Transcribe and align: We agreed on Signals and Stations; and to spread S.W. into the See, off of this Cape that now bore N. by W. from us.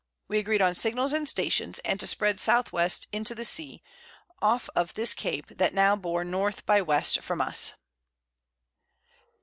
We 0.27 0.39
agreed 0.39 0.63
on 0.63 0.73
Signals 0.73 1.13
and 1.13 1.29
Stations; 1.29 1.77
and 1.85 1.99
to 1.99 2.07
spread 2.07 2.37
S.W. 2.41 2.89
into 3.11 3.35
the 3.35 3.45
See, 3.45 3.83
off 4.41 4.67
of 4.75 4.95
this 4.95 5.13
Cape 5.13 5.55
that 5.55 5.75
now 5.75 5.95
bore 5.95 6.21
N. 6.21 6.53
by 6.65 6.79
W. 6.79 7.01
from 7.21 7.39
us. 7.39 7.73